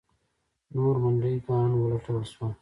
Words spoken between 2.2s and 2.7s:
شول.